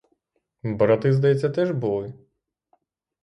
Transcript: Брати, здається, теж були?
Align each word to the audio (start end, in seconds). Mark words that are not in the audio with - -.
Брати, 0.63 1.13
здається, 1.13 1.49
теж 1.49 1.71
були? 1.71 2.13